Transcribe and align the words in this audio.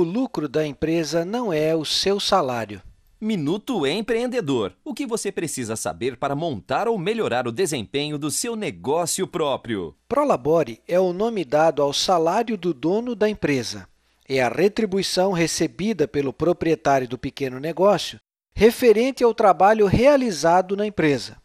O 0.00 0.02
lucro 0.02 0.48
da 0.48 0.66
empresa 0.66 1.26
não 1.26 1.52
é 1.52 1.76
o 1.76 1.84
seu 1.84 2.18
salário. 2.18 2.80
Minuto 3.20 3.86
Empreendedor. 3.86 4.72
O 4.82 4.94
que 4.94 5.04
você 5.04 5.30
precisa 5.30 5.76
saber 5.76 6.16
para 6.16 6.34
montar 6.34 6.88
ou 6.88 6.96
melhorar 6.96 7.46
o 7.46 7.52
desempenho 7.52 8.16
do 8.16 8.30
seu 8.30 8.56
negócio 8.56 9.26
próprio? 9.26 9.94
Prolabore 10.08 10.80
é 10.88 10.98
o 10.98 11.12
nome 11.12 11.44
dado 11.44 11.82
ao 11.82 11.92
salário 11.92 12.56
do 12.56 12.72
dono 12.72 13.14
da 13.14 13.28
empresa. 13.28 13.86
É 14.26 14.40
a 14.40 14.48
retribuição 14.48 15.32
recebida 15.32 16.08
pelo 16.08 16.32
proprietário 16.32 17.06
do 17.06 17.18
pequeno 17.18 17.60
negócio 17.60 18.18
referente 18.54 19.22
ao 19.22 19.34
trabalho 19.34 19.84
realizado 19.84 20.74
na 20.78 20.86
empresa. 20.86 21.36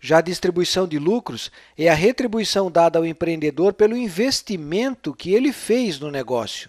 Já 0.00 0.18
a 0.18 0.22
distribuição 0.22 0.88
de 0.88 0.98
lucros 0.98 1.52
é 1.78 1.88
a 1.88 1.94
retribuição 1.94 2.68
dada 2.68 2.98
ao 2.98 3.06
empreendedor 3.06 3.74
pelo 3.74 3.96
investimento 3.96 5.14
que 5.14 5.32
ele 5.32 5.52
fez 5.52 6.00
no 6.00 6.10
negócio. 6.10 6.68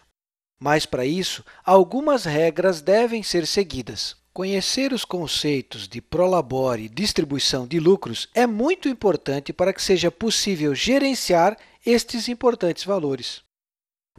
Mas, 0.64 0.86
para 0.86 1.04
isso, 1.04 1.44
algumas 1.66 2.24
regras 2.24 2.82
devem 2.82 3.24
ser 3.24 3.48
seguidas. 3.48 4.16
Conhecer 4.32 4.94
os 4.94 5.04
conceitos 5.04 5.88
de 5.88 6.00
prolabore 6.00 6.84
e 6.84 6.90
distribuição 6.90 7.66
de 7.66 7.80
lucros 7.80 8.30
é 8.36 8.46
muito 8.46 8.88
importante 8.88 9.52
para 9.52 9.74
que 9.74 9.82
seja 9.82 10.12
possível 10.12 10.76
gerenciar 10.76 11.58
estes 11.84 12.30
importantes 12.30 12.84
valores. 12.84 13.42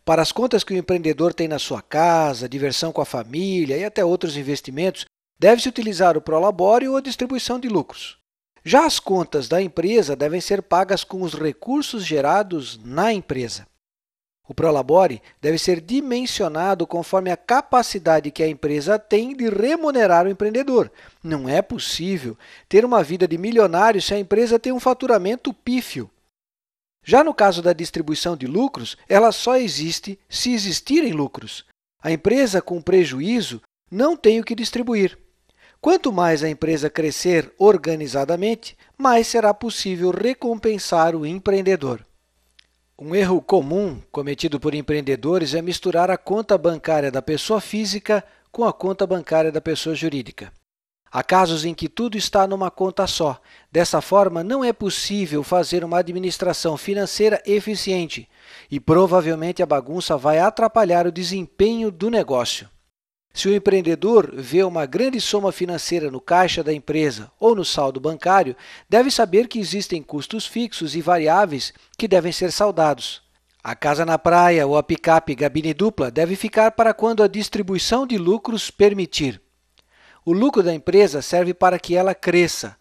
Para 0.04 0.20
as 0.20 0.32
contas 0.32 0.64
que 0.64 0.74
o 0.74 0.76
empreendedor 0.76 1.32
tem 1.32 1.46
na 1.46 1.60
sua 1.60 1.80
casa, 1.80 2.48
diversão 2.48 2.90
com 2.90 3.00
a 3.00 3.06
família 3.06 3.78
e 3.78 3.84
até 3.84 4.04
outros 4.04 4.36
investimentos, 4.36 5.06
deve-se 5.38 5.68
utilizar 5.68 6.18
o 6.18 6.20
prolabore 6.20 6.88
ou 6.88 6.96
a 6.96 7.00
distribuição 7.00 7.60
de 7.60 7.68
lucros. 7.68 8.18
Já 8.64 8.84
as 8.84 8.98
contas 8.98 9.46
da 9.46 9.62
empresa 9.62 10.16
devem 10.16 10.40
ser 10.40 10.60
pagas 10.60 11.04
com 11.04 11.22
os 11.22 11.34
recursos 11.34 12.04
gerados 12.04 12.80
na 12.84 13.12
empresa. 13.12 13.64
O 14.48 14.54
Prolabore 14.54 15.22
deve 15.40 15.56
ser 15.56 15.80
dimensionado 15.80 16.86
conforme 16.86 17.30
a 17.30 17.36
capacidade 17.36 18.30
que 18.30 18.42
a 18.42 18.48
empresa 18.48 18.98
tem 18.98 19.36
de 19.36 19.48
remunerar 19.48 20.26
o 20.26 20.28
empreendedor. 20.28 20.90
Não 21.22 21.48
é 21.48 21.62
possível 21.62 22.36
ter 22.68 22.84
uma 22.84 23.02
vida 23.02 23.26
de 23.28 23.38
milionário 23.38 24.02
se 24.02 24.12
a 24.12 24.18
empresa 24.18 24.58
tem 24.58 24.72
um 24.72 24.80
faturamento 24.80 25.52
pífio. 25.52 26.10
Já 27.04 27.22
no 27.22 27.32
caso 27.32 27.62
da 27.62 27.72
distribuição 27.72 28.36
de 28.36 28.46
lucros, 28.46 28.96
ela 29.08 29.32
só 29.32 29.56
existe 29.56 30.18
se 30.28 30.52
existirem 30.52 31.12
lucros. 31.12 31.64
A 32.02 32.10
empresa 32.10 32.60
com 32.60 32.82
prejuízo 32.82 33.60
não 33.90 34.16
tem 34.16 34.40
o 34.40 34.44
que 34.44 34.54
distribuir. 34.54 35.18
Quanto 35.80 36.12
mais 36.12 36.44
a 36.44 36.48
empresa 36.48 36.88
crescer 36.88 37.52
organizadamente, 37.58 38.76
mais 38.96 39.26
será 39.26 39.52
possível 39.52 40.10
recompensar 40.10 41.16
o 41.16 41.26
empreendedor. 41.26 42.04
Um 43.04 43.16
erro 43.16 43.42
comum 43.42 44.00
cometido 44.12 44.60
por 44.60 44.76
empreendedores 44.76 45.56
é 45.56 45.60
misturar 45.60 46.08
a 46.08 46.16
conta 46.16 46.56
bancária 46.56 47.10
da 47.10 47.20
pessoa 47.20 47.60
física 47.60 48.24
com 48.52 48.64
a 48.64 48.72
conta 48.72 49.04
bancária 49.04 49.50
da 49.50 49.60
pessoa 49.60 49.92
jurídica. 49.92 50.52
Há 51.10 51.20
casos 51.24 51.64
em 51.64 51.74
que 51.74 51.88
tudo 51.88 52.16
está 52.16 52.46
numa 52.46 52.70
conta 52.70 53.04
só. 53.08 53.40
Dessa 53.72 54.00
forma, 54.00 54.44
não 54.44 54.62
é 54.62 54.72
possível 54.72 55.42
fazer 55.42 55.82
uma 55.82 55.98
administração 55.98 56.76
financeira 56.76 57.42
eficiente 57.44 58.28
e 58.70 58.78
provavelmente 58.78 59.64
a 59.64 59.66
bagunça 59.66 60.16
vai 60.16 60.38
atrapalhar 60.38 61.04
o 61.04 61.10
desempenho 61.10 61.90
do 61.90 62.08
negócio. 62.08 62.70
Se 63.34 63.48
o 63.48 63.54
empreendedor 63.54 64.30
vê 64.34 64.62
uma 64.62 64.84
grande 64.84 65.20
soma 65.20 65.50
financeira 65.50 66.10
no 66.10 66.20
caixa 66.20 66.62
da 66.62 66.72
empresa 66.72 67.30
ou 67.40 67.54
no 67.54 67.64
saldo 67.64 67.98
bancário, 67.98 68.54
deve 68.88 69.10
saber 69.10 69.48
que 69.48 69.58
existem 69.58 70.02
custos 70.02 70.46
fixos 70.46 70.94
e 70.94 71.00
variáveis 71.00 71.72
que 71.96 72.06
devem 72.06 72.30
ser 72.30 72.52
saldados. 72.52 73.22
A 73.64 73.74
casa 73.74 74.04
na 74.04 74.18
praia 74.18 74.66
ou 74.66 74.76
a 74.76 74.82
picape 74.82 75.34
gabine 75.34 75.72
dupla 75.72 76.10
deve 76.10 76.36
ficar 76.36 76.72
para 76.72 76.92
quando 76.92 77.22
a 77.22 77.28
distribuição 77.28 78.06
de 78.06 78.18
lucros 78.18 78.70
permitir. 78.70 79.40
O 80.24 80.32
lucro 80.32 80.62
da 80.62 80.74
empresa 80.74 81.22
serve 81.22 81.54
para 81.54 81.78
que 81.78 81.96
ela 81.96 82.14
cresça. 82.14 82.76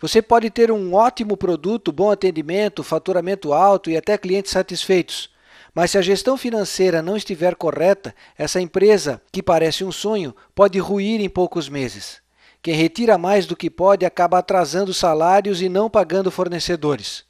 Você 0.00 0.22
pode 0.22 0.48
ter 0.48 0.72
um 0.72 0.94
ótimo 0.94 1.36
produto, 1.36 1.92
bom 1.92 2.10
atendimento, 2.10 2.82
faturamento 2.82 3.52
alto 3.52 3.90
e 3.90 3.96
até 3.96 4.16
clientes 4.16 4.52
satisfeitos. 4.52 5.31
Mas 5.74 5.90
se 5.90 5.98
a 5.98 6.02
gestão 6.02 6.36
financeira 6.36 7.00
não 7.00 7.16
estiver 7.16 7.54
correta, 7.54 8.14
essa 8.36 8.60
empresa, 8.60 9.22
que 9.32 9.42
parece 9.42 9.84
um 9.84 9.92
sonho, 9.92 10.34
pode 10.54 10.78
ruir 10.78 11.20
em 11.20 11.28
poucos 11.28 11.68
meses. 11.68 12.20
Quem 12.62 12.74
retira 12.74 13.16
mais 13.16 13.46
do 13.46 13.56
que 13.56 13.70
pode 13.70 14.04
acaba 14.04 14.38
atrasando 14.38 14.92
salários 14.92 15.62
e 15.62 15.68
não 15.68 15.88
pagando 15.88 16.30
fornecedores. 16.30 17.24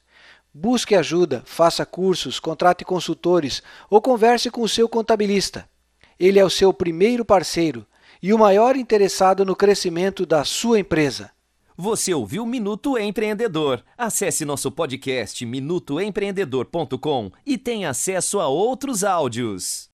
Busque 0.52 0.94
ajuda, 0.94 1.42
faça 1.46 1.86
cursos, 1.86 2.38
contrate 2.38 2.84
consultores 2.84 3.62
ou 3.88 4.02
converse 4.02 4.50
com 4.50 4.60
o 4.60 4.68
seu 4.68 4.88
contabilista. 4.88 5.66
Ele 6.18 6.38
é 6.38 6.44
o 6.44 6.50
seu 6.50 6.74
primeiro 6.74 7.24
parceiro 7.24 7.86
e 8.22 8.34
o 8.34 8.38
maior 8.38 8.76
interessado 8.76 9.44
no 9.44 9.56
crescimento 9.56 10.26
da 10.26 10.44
sua 10.44 10.78
empresa. 10.78 11.30
Você 11.82 12.14
ouviu 12.14 12.46
Minuto 12.46 12.96
Empreendedor. 12.96 13.82
Acesse 13.98 14.44
nosso 14.44 14.70
podcast 14.70 15.44
minutoempreendedor.com 15.44 17.32
e 17.44 17.58
tenha 17.58 17.90
acesso 17.90 18.38
a 18.38 18.46
outros 18.46 19.02
áudios. 19.02 19.91